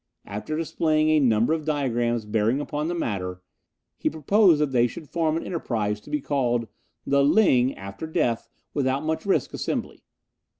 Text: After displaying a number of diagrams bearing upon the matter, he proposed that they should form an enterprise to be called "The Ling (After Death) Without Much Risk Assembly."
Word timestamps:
After 0.25 0.57
displaying 0.57 1.09
a 1.09 1.19
number 1.19 1.53
of 1.53 1.63
diagrams 1.63 2.25
bearing 2.25 2.59
upon 2.59 2.87
the 2.87 2.95
matter, 2.95 3.43
he 3.99 4.09
proposed 4.09 4.59
that 4.59 4.71
they 4.71 4.87
should 4.87 5.07
form 5.07 5.37
an 5.37 5.45
enterprise 5.45 6.01
to 6.01 6.09
be 6.09 6.19
called 6.19 6.67
"The 7.05 7.23
Ling 7.23 7.75
(After 7.77 8.07
Death) 8.07 8.49
Without 8.73 9.05
Much 9.05 9.27
Risk 9.27 9.53
Assembly." 9.53 10.01